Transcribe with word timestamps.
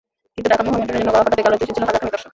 কিন্তু 0.35 0.49
ঢাকা 0.53 0.63
মোহামেডানের 0.65 0.99
জন্য 1.01 1.11
গলা 1.13 1.25
ফাটাতে 1.25 1.43
গ্যালারিতে 1.45 1.65
এসেছিল 1.65 1.83
হাজার 1.87 1.99
খানেক 2.01 2.13
দর্শক। 2.15 2.29